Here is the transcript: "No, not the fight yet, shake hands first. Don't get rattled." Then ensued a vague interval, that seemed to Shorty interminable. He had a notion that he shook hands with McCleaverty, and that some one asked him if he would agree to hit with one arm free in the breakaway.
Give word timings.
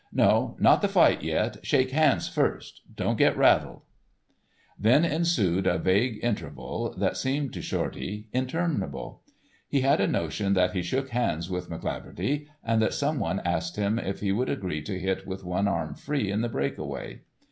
"No, 0.11 0.57
not 0.59 0.81
the 0.81 0.87
fight 0.87 1.21
yet, 1.21 1.57
shake 1.63 1.91
hands 1.91 2.27
first. 2.27 2.81
Don't 2.95 3.19
get 3.19 3.37
rattled." 3.37 3.83
Then 4.79 5.05
ensued 5.05 5.67
a 5.67 5.77
vague 5.77 6.17
interval, 6.23 6.95
that 6.97 7.17
seemed 7.17 7.53
to 7.53 7.61
Shorty 7.61 8.27
interminable. 8.33 9.21
He 9.69 9.81
had 9.81 10.01
a 10.01 10.07
notion 10.07 10.53
that 10.55 10.73
he 10.73 10.81
shook 10.81 11.09
hands 11.09 11.51
with 11.51 11.69
McCleaverty, 11.69 12.47
and 12.63 12.81
that 12.81 12.95
some 12.95 13.19
one 13.19 13.41
asked 13.41 13.75
him 13.75 13.99
if 13.99 14.21
he 14.21 14.31
would 14.31 14.49
agree 14.49 14.81
to 14.85 14.97
hit 14.99 15.27
with 15.27 15.43
one 15.43 15.67
arm 15.67 15.93
free 15.93 16.31
in 16.31 16.41
the 16.41 16.49
breakaway. 16.49 17.21